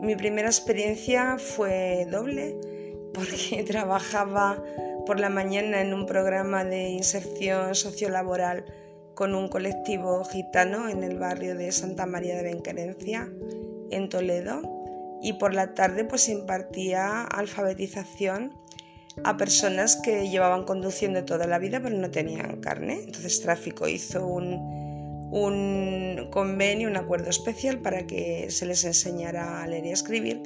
Mi 0.00 0.16
primera 0.16 0.48
experiencia 0.48 1.36
fue 1.36 2.06
doble 2.10 2.58
porque 3.12 3.64
trabajaba 3.64 4.64
por 5.04 5.20
la 5.20 5.28
mañana 5.28 5.82
en 5.82 5.92
un 5.92 6.06
programa 6.06 6.64
de 6.64 6.88
inserción 6.88 7.74
sociolaboral 7.74 8.64
con 9.14 9.34
un 9.34 9.48
colectivo 9.48 10.24
gitano 10.24 10.88
en 10.88 11.04
el 11.04 11.18
barrio 11.18 11.54
de 11.54 11.70
Santa 11.70 12.06
María 12.06 12.36
de 12.36 12.44
Benquerencia, 12.44 13.30
en 13.90 14.08
Toledo 14.08 14.79
y 15.22 15.34
por 15.34 15.54
la 15.54 15.74
tarde 15.74 16.04
pues 16.04 16.28
impartía 16.28 17.22
alfabetización 17.22 18.54
a 19.24 19.36
personas 19.36 19.96
que 19.96 20.28
llevaban 20.28 20.64
conduciendo 20.64 21.24
toda 21.24 21.46
la 21.46 21.58
vida 21.58 21.80
pero 21.80 21.96
no 21.96 22.10
tenían 22.10 22.60
carne. 22.60 23.00
Entonces 23.04 23.40
Tráfico 23.42 23.88
hizo 23.88 24.26
un, 24.26 24.54
un 25.30 26.28
convenio, 26.30 26.88
un 26.88 26.96
acuerdo 26.96 27.30
especial 27.30 27.78
para 27.78 28.06
que 28.06 28.50
se 28.50 28.66
les 28.66 28.84
enseñara 28.84 29.62
a 29.62 29.66
leer 29.66 29.86
y 29.86 29.90
a 29.90 29.94
escribir 29.94 30.42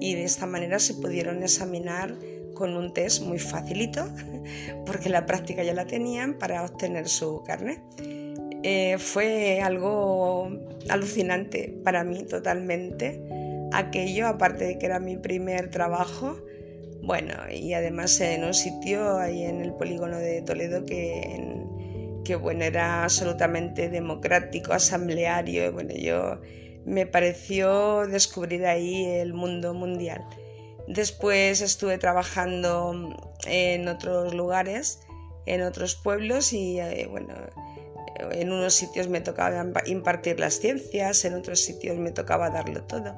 y 0.00 0.14
de 0.14 0.24
esta 0.24 0.46
manera 0.46 0.78
se 0.78 0.94
pudieron 0.94 1.42
examinar 1.42 2.14
con 2.54 2.76
un 2.76 2.92
test 2.92 3.22
muy 3.22 3.38
facilito 3.38 4.08
porque 4.86 5.08
la 5.08 5.26
práctica 5.26 5.62
ya 5.62 5.74
la 5.74 5.86
tenían 5.86 6.34
para 6.34 6.64
obtener 6.64 7.08
su 7.08 7.42
carne. 7.44 7.82
Eh, 8.64 8.98
fue 8.98 9.60
algo 9.60 10.50
alucinante 10.88 11.72
para 11.84 12.02
mí 12.02 12.24
totalmente 12.24 13.22
aquello, 13.72 14.28
aparte 14.28 14.64
de 14.64 14.78
que 14.78 14.86
era 14.86 15.00
mi 15.00 15.16
primer 15.16 15.70
trabajo. 15.70 16.36
Bueno, 17.02 17.34
y 17.50 17.72
además 17.74 18.20
en 18.20 18.44
un 18.44 18.54
sitio 18.54 19.18
ahí 19.18 19.44
en 19.44 19.62
el 19.62 19.72
polígono 19.72 20.18
de 20.18 20.42
Toledo 20.42 20.84
que, 20.84 21.64
que 22.24 22.36
bueno, 22.36 22.64
era 22.64 23.04
absolutamente 23.04 23.88
democrático, 23.88 24.72
asambleario. 24.72 25.72
Bueno, 25.72 25.94
yo 25.94 26.40
me 26.84 27.06
pareció 27.06 28.06
descubrir 28.06 28.66
ahí 28.66 29.04
el 29.04 29.32
mundo 29.32 29.74
mundial. 29.74 30.24
Después 30.86 31.60
estuve 31.60 31.98
trabajando 31.98 33.14
en 33.46 33.88
otros 33.88 34.34
lugares, 34.34 35.00
en 35.46 35.62
otros 35.62 35.94
pueblos 35.96 36.52
y 36.52 36.80
eh, 36.80 37.06
bueno, 37.10 37.34
en 38.32 38.50
unos 38.50 38.74
sitios 38.74 39.08
me 39.08 39.20
tocaba 39.20 39.64
impartir 39.86 40.40
las 40.40 40.54
ciencias, 40.54 41.24
en 41.24 41.34
otros 41.34 41.60
sitios 41.60 41.98
me 41.98 42.10
tocaba 42.10 42.50
darlo 42.50 42.82
todo 42.84 43.14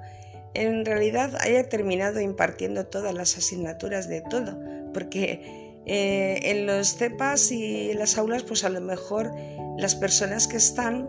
en 0.54 0.84
realidad 0.84 1.36
haya 1.40 1.68
terminado 1.68 2.20
impartiendo 2.20 2.86
todas 2.86 3.14
las 3.14 3.36
asignaturas 3.36 4.08
de 4.08 4.22
todo, 4.22 4.58
porque 4.92 5.70
eh, 5.86 6.40
en 6.50 6.66
los 6.66 6.96
CEPAS 6.96 7.52
y 7.52 7.90
en 7.90 7.98
las 7.98 8.18
aulas, 8.18 8.42
pues 8.42 8.64
a 8.64 8.68
lo 8.68 8.80
mejor 8.80 9.32
las 9.78 9.94
personas 9.94 10.46
que 10.46 10.56
están, 10.56 11.08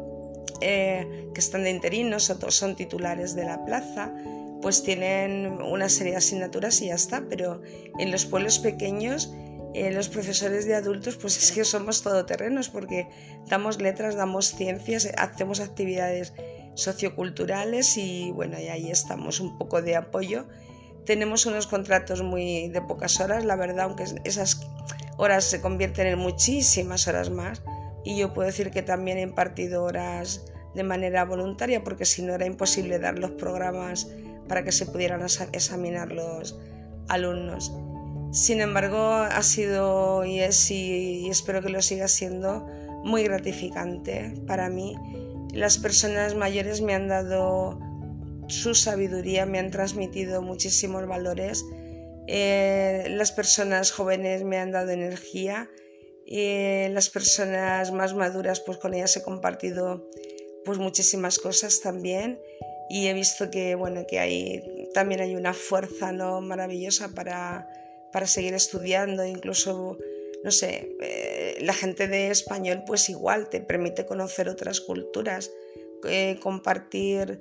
eh, 0.61 1.29
que 1.33 1.39
están 1.39 1.63
de 1.63 1.71
interinos 1.71 2.29
o 2.29 2.51
son 2.51 2.75
titulares 2.75 3.35
de 3.35 3.45
la 3.45 3.65
plaza, 3.65 4.13
pues 4.61 4.83
tienen 4.83 5.59
una 5.61 5.89
serie 5.89 6.11
de 6.11 6.17
asignaturas 6.19 6.81
y 6.81 6.87
ya 6.87 6.95
está, 6.95 7.23
pero 7.27 7.61
en 7.97 8.11
los 8.11 8.25
pueblos 8.25 8.59
pequeños 8.59 9.33
los 9.73 10.09
profesores 10.09 10.65
de 10.65 10.75
adultos 10.75 11.15
pues 11.15 11.37
es 11.37 11.53
que 11.53 11.63
somos 11.63 12.01
todoterrenos 12.01 12.67
porque 12.67 13.07
damos 13.47 13.81
letras, 13.81 14.15
damos 14.15 14.53
ciencias, 14.53 15.09
hacemos 15.17 15.61
actividades 15.61 16.33
socioculturales 16.75 17.97
y 17.97 18.31
bueno, 18.31 18.59
y 18.59 18.67
ahí 18.67 18.91
estamos, 18.91 19.39
un 19.39 19.57
poco 19.57 19.81
de 19.81 19.95
apoyo. 19.95 20.47
Tenemos 21.05 21.45
unos 21.45 21.67
contratos 21.67 22.21
muy 22.21 22.69
de 22.69 22.81
pocas 22.81 23.19
horas, 23.19 23.43
la 23.45 23.55
verdad, 23.55 23.85
aunque 23.85 24.05
esas 24.23 24.67
horas 25.17 25.43
se 25.43 25.61
convierten 25.61 26.07
en 26.07 26.19
muchísimas 26.19 27.07
horas 27.07 27.29
más. 27.29 27.63
Y 28.03 28.17
yo 28.17 28.33
puedo 28.33 28.47
decir 28.47 28.71
que 28.71 28.81
también 28.81 29.17
he 29.17 29.21
impartido 29.21 29.83
horas 29.83 30.45
de 30.73 30.83
manera 30.83 31.25
voluntaria, 31.25 31.83
porque 31.83 32.05
si 32.05 32.21
no 32.21 32.33
era 32.33 32.45
imposible 32.45 32.99
dar 32.99 33.19
los 33.19 33.31
programas 33.31 34.07
para 34.47 34.63
que 34.63 34.71
se 34.71 34.85
pudieran 34.85 35.21
examinar 35.51 36.11
los 36.11 36.59
alumnos. 37.09 37.73
Sin 38.31 38.61
embargo, 38.61 38.97
ha 38.97 39.43
sido 39.43 40.23
y 40.23 40.39
es 40.39 40.71
y 40.71 41.29
espero 41.29 41.61
que 41.61 41.69
lo 41.69 41.81
siga 41.81 42.07
siendo 42.07 42.65
muy 43.03 43.23
gratificante 43.23 44.33
para 44.47 44.69
mí 44.69 44.95
las 45.53 45.77
personas 45.77 46.35
mayores 46.35 46.81
me 46.81 46.93
han 46.93 47.07
dado 47.07 47.79
su 48.47 48.75
sabiduría, 48.75 49.45
me 49.45 49.59
han 49.59 49.71
transmitido 49.71 50.41
muchísimos 50.41 51.07
valores. 51.07 51.63
Eh, 52.27 53.07
las 53.09 53.31
personas 53.31 53.91
jóvenes 53.91 54.43
me 54.43 54.57
han 54.57 54.71
dado 54.71 54.91
energía. 54.91 55.69
y 56.25 56.87
las 56.89 57.09
personas 57.09 57.91
más 57.91 58.13
maduras, 58.13 58.61
pues 58.61 58.77
con 58.77 58.93
ellas 58.93 59.17
he 59.17 59.23
compartido 59.23 60.07
pues 60.63 60.77
muchísimas 60.77 61.39
cosas 61.39 61.81
también. 61.81 62.39
Y 62.89 63.07
he 63.07 63.13
visto 63.13 63.49
que, 63.49 63.75
bueno, 63.75 64.05
que 64.07 64.19
hay, 64.19 64.89
también 64.93 65.21
hay 65.21 65.35
una 65.35 65.53
fuerza 65.53 66.11
¿no? 66.11 66.41
maravillosa 66.41 67.09
para, 67.09 67.67
para 68.11 68.27
seguir 68.27 68.53
estudiando, 68.53 69.25
incluso 69.25 69.97
no 70.43 70.51
sé, 70.51 70.95
eh, 71.01 71.57
la 71.61 71.73
gente 71.73 72.07
de 72.07 72.31
español 72.31 72.83
pues 72.85 73.09
igual 73.09 73.49
te 73.49 73.61
permite 73.61 74.05
conocer 74.05 74.49
otras 74.49 74.81
culturas, 74.81 75.51
eh, 76.07 76.39
compartir 76.41 77.37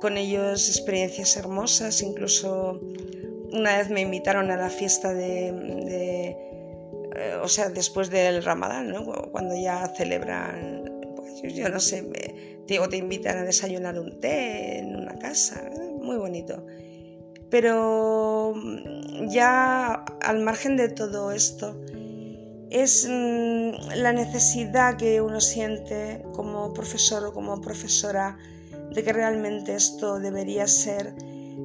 con 0.00 0.16
ellos 0.16 0.68
experiencias 0.68 1.36
hermosas, 1.36 2.02
incluso 2.02 2.80
una 3.52 3.78
vez 3.78 3.90
me 3.90 4.00
invitaron 4.00 4.50
a 4.50 4.56
la 4.56 4.70
fiesta 4.70 5.12
de, 5.14 5.48
eh, 7.16 7.38
o 7.42 7.48
sea, 7.48 7.68
después 7.70 8.10
del 8.10 8.42
ramadán, 8.44 8.90
¿no? 8.90 9.04
cuando 9.30 9.56
ya 9.56 9.86
celebran, 9.96 10.84
pues 11.16 11.54
yo 11.54 11.68
no 11.68 11.80
sé, 11.80 12.04
digo, 12.66 12.88
te 12.88 12.96
invitan 12.96 13.38
a 13.38 13.42
desayunar 13.44 13.98
un 13.98 14.20
té 14.20 14.78
en 14.78 14.96
una 14.96 15.16
casa, 15.16 15.70
muy 16.00 16.16
bonito. 16.16 16.64
Pero 17.50 18.54
ya 19.28 19.94
al 20.22 20.40
margen 20.40 20.76
de 20.76 20.88
todo 20.88 21.30
esto, 21.30 21.80
es 22.74 23.06
mm, 23.08 24.00
la 24.02 24.12
necesidad 24.12 24.96
que 24.96 25.20
uno 25.20 25.40
siente 25.40 26.24
como 26.32 26.74
profesor 26.74 27.24
o 27.24 27.32
como 27.32 27.60
profesora 27.60 28.36
de 28.90 29.04
que 29.04 29.12
realmente 29.12 29.76
esto 29.76 30.18
debería 30.18 30.66
ser 30.66 31.14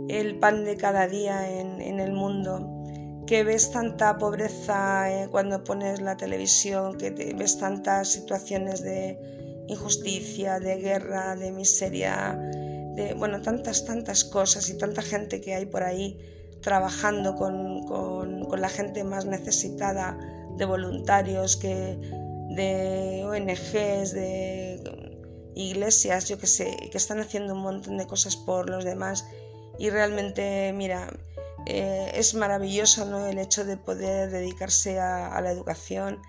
el 0.08 0.38
pan 0.38 0.66
de 0.66 0.78
cada 0.78 1.08
día 1.08 1.50
en, 1.50 2.00
el 2.00 2.14
mundo, 2.14 3.24
que 3.26 3.44
ves 3.44 3.72
tanta 3.72 4.20
pobreza 4.20 5.12
eh, 5.12 5.28
cuando 5.32 5.64
pones 5.64 6.00
la 6.00 6.16
televisión, 6.16 6.96
que 7.00 7.10
ves 7.10 7.58
tantas 7.58 8.10
situaciones 8.10 8.84
de 8.84 9.66
injusticia, 9.68 10.60
de 10.60 10.78
guerra, 10.78 11.36
de 11.36 11.52
miseria, 11.52 12.36
de 12.96 13.16
bueno, 13.18 13.42
tantas, 13.42 13.84
tantas 13.84 14.24
cosas 14.24 14.70
y 14.70 14.78
tanta 14.78 15.02
gente 15.02 15.42
que 15.42 15.56
hay 15.56 15.66
por 15.66 15.82
ahí 15.82 16.20
trabajando 16.62 17.36
con, 17.36 17.86
con, 17.88 18.62
la 18.62 18.70
gente 18.70 19.04
más 19.04 19.26
necesitada, 19.26 20.18
de 20.60 20.66
voluntarios, 20.66 21.58
que, 21.58 21.98
de 22.50 23.24
ONGs, 23.26 24.14
de 24.14 24.84
iglesias, 25.56 26.28
yo 26.28 26.38
que 26.38 26.48
sé, 26.48 26.78
que 26.92 26.98
están 26.98 27.20
haciendo 27.20 27.54
un 27.54 27.62
montón 27.62 27.98
de 27.98 28.06
cosas 28.06 28.36
por 28.36 28.70
los 28.70 28.84
demás. 28.84 29.26
Y 29.78 29.90
realmente, 29.90 30.72
mira, 30.74 31.08
eh, 31.66 32.12
es 32.14 32.34
maravilloso 32.34 33.06
¿no? 33.06 33.28
el 33.28 33.40
hecho 33.40 33.66
de 33.66 33.78
poder 33.78 34.30
dedicarse 34.30 35.00
a, 35.00 35.40
la 35.42 35.52
educación, 35.52 36.22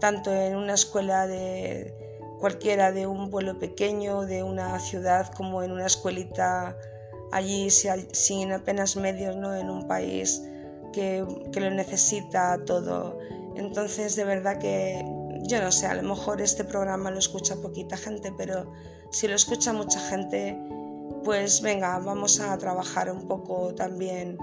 tanto 0.00 0.32
en 0.32 0.56
una 0.56 0.74
escuela 0.74 1.26
de 1.26 1.94
cualquiera 2.40 2.92
de 2.92 3.06
un 3.06 3.30
pueblo 3.30 3.58
pequeño, 3.58 4.22
de 4.22 4.42
una 4.42 4.78
ciudad, 4.80 5.32
como 5.34 5.62
en 5.62 5.72
una 5.72 5.86
escuelita 5.86 6.76
allí 7.30 7.70
sin 7.70 8.52
apenas 8.52 8.96
medios, 8.96 9.36
¿no? 9.36 9.54
en 9.54 9.70
un 9.70 9.86
país 9.88 10.42
que, 10.92 11.24
que 11.52 11.60
lo 11.60 11.70
necesita 11.70 12.62
todo. 12.64 13.18
Entonces, 13.56 14.16
de 14.16 14.24
verdad 14.24 14.58
que 14.58 15.04
yo 15.42 15.60
no 15.60 15.72
sé, 15.72 15.86
a 15.86 15.94
lo 15.94 16.02
mejor 16.02 16.40
este 16.40 16.64
programa 16.64 17.10
lo 17.10 17.18
escucha 17.18 17.56
poquita 17.56 17.96
gente, 17.96 18.32
pero 18.36 18.72
si 19.10 19.28
lo 19.28 19.34
escucha 19.34 19.72
mucha 19.72 20.00
gente, 20.00 20.58
pues 21.24 21.60
venga, 21.60 21.98
vamos 21.98 22.40
a 22.40 22.56
trabajar 22.58 23.10
un 23.10 23.26
poco 23.26 23.74
también 23.74 24.38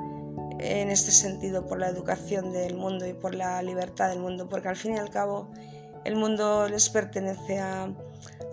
en 0.59 0.89
este 0.89 1.11
sentido 1.11 1.65
por 1.65 1.79
la 1.79 1.87
educación 1.87 2.51
del 2.51 2.75
mundo 2.75 3.07
y 3.07 3.13
por 3.13 3.33
la 3.33 3.61
libertad 3.61 4.09
del 4.09 4.19
mundo, 4.19 4.49
porque 4.49 4.67
al 4.67 4.75
fin 4.75 4.95
y 4.95 4.99
al 4.99 5.09
cabo 5.09 5.49
el 6.03 6.15
mundo 6.15 6.67
les 6.67 6.89
pertenece 6.89 7.59
a, 7.59 7.89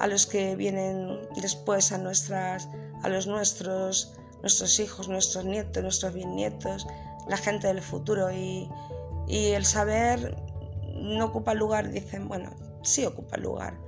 los 0.08 0.26
que 0.26 0.56
vienen 0.56 1.20
después, 1.40 1.92
a, 1.92 1.98
nuestras, 1.98 2.68
a 3.02 3.08
los 3.08 3.26
nuestros, 3.26 4.14
nuestros 4.42 4.78
hijos, 4.78 5.08
nuestros 5.08 5.44
nietos, 5.44 5.82
nuestros 5.82 6.14
bisnietos, 6.14 6.86
la 7.28 7.36
gente 7.36 7.66
del 7.66 7.82
futuro. 7.82 8.30
Y, 8.30 8.68
y 9.26 9.52
el 9.52 9.64
saber 9.64 10.36
no 11.06 11.26
ocupa 11.26 11.54
lugar, 11.54 11.90
dicen, 11.90 12.28
bueno, 12.28 12.50
sí 12.82 13.04
ocupa 13.04 13.36
lugar. 13.36 13.78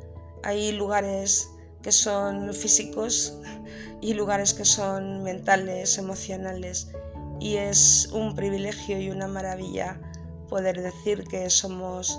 Hay 0.45 0.73
lugares 0.73 1.49
que 1.83 1.93
son 1.93 2.53
físicos 2.55 3.39
y 4.01 4.15
lugares 4.15 4.55
que 4.55 4.65
son 4.65 5.23
mentales, 5.23 5.99
emocionales. 5.99 6.93
Y 7.41 7.57
es 7.57 8.09
un 8.13 8.35
privilegio 8.35 9.01
y 9.01 9.11
una 9.11 9.29
maravilla 9.29 10.01
poder 10.49 10.81
decir 10.81 11.25
que 11.25 11.49
somos 11.51 12.19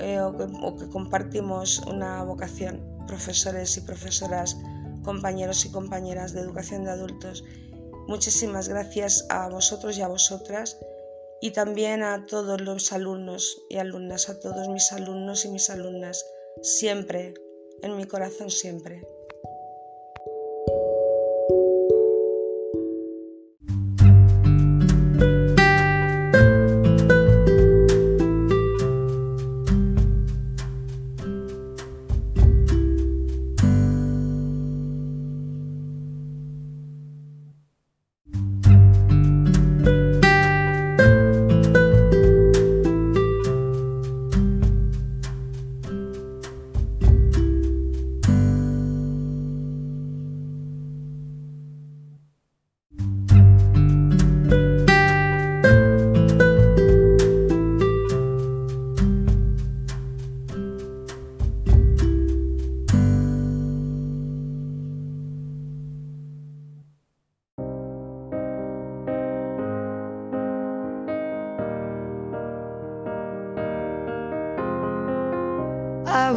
eh, 0.00 0.20
o, 0.20 0.76
que, 0.76 0.88
compartimos 0.88 1.78
una 1.86 2.22
vocación, 2.24 2.80
profesores 3.06 3.76
y 3.76 3.80
profesoras, 3.80 4.56
compañeros 5.02 5.64
y 5.64 5.70
compañeras 5.70 6.32
de 6.32 6.40
educación 6.40 6.84
de 6.84 6.90
adultos. 6.90 7.44
Muchísimas 8.06 8.68
gracias 8.68 9.26
a 9.30 9.48
vosotros 9.48 9.96
y 9.96 10.02
a 10.02 10.08
vosotras 10.08 10.76
y 11.40 11.52
también 11.52 12.02
a 12.02 12.26
todos 12.26 12.60
los 12.60 12.92
alumnos 12.92 13.62
y 13.68 13.78
alumnas, 13.78 14.28
a 14.28 14.38
todos 14.38 14.68
mis 14.68 14.92
alumnos 14.92 15.44
y 15.44 15.48
mis 15.50 15.70
alumnas, 15.70 16.24
siempre, 16.62 17.34
en 17.82 17.96
mi 17.96 18.04
corazón 18.04 18.50
siempre. 18.50 19.02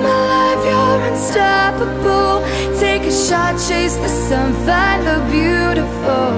come 0.00 0.10
alive, 0.10 0.64
you're 0.64 1.00
unstoppable. 1.12 2.42
Take 2.78 3.02
a 3.02 3.12
shot, 3.12 3.52
chase 3.68 3.96
the 3.96 4.08
sun, 4.08 4.52
find 4.66 5.06
the 5.06 5.18
beautiful. 5.30 6.30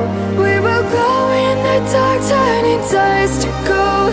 We 0.42 0.58
will 0.60 0.84
glow 0.90 1.22
in 1.46 1.56
the 1.66 1.78
dark, 1.92 2.20
turning 2.28 2.80
dust 2.90 3.42
to 3.42 3.48
gold, 3.68 4.12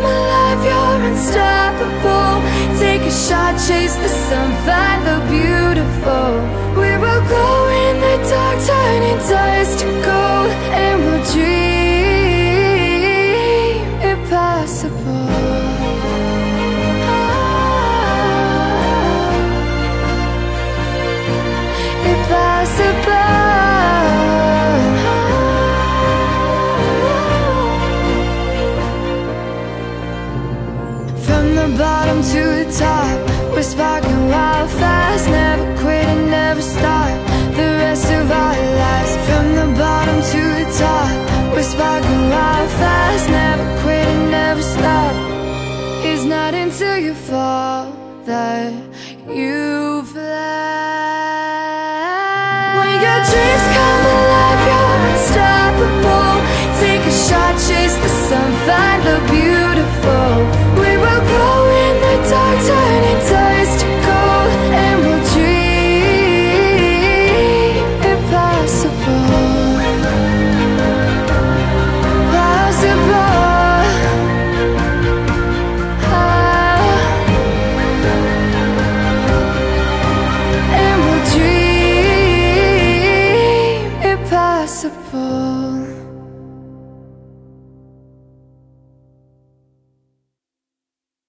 come 0.00 0.12
alive, 0.12 0.64
you're 0.64 1.00
unstoppable. 1.10 2.36
Take 2.78 3.02
a 3.02 3.10
shot, 3.10 3.54
chase 3.66 3.96
the 3.96 4.08
sun, 4.08 4.50
find 4.66 5.00
the 5.06 5.18
beautiful. 5.28 6.30
We 6.80 6.90
will 7.02 7.24
go 7.28 7.48
in 7.84 7.94
the 8.00 8.16
dark, 8.30 8.58
turning 8.66 9.18
dust 9.28 9.80
to 9.80 9.86
gold, 10.06 10.50
and 10.72 11.04
we'll 11.04 11.24
dream 11.32 11.59
fast, 42.78 43.28
never 43.28 43.66
quit 43.82 44.06
and 44.06 44.30
never 44.30 44.62
stop. 44.62 45.14
It's 46.04 46.24
not 46.24 46.54
until 46.54 46.98
you 46.98 47.14
fall 47.14 47.92
that 48.26 48.72
you 49.28 49.89